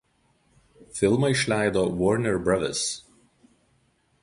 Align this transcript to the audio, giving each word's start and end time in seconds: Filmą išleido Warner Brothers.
Filmą 0.99 1.29
išleido 1.33 1.85
Warner 2.01 2.41
Brothers. 2.49 2.83